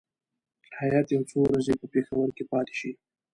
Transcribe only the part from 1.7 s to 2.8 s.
په پېښور کې پاتې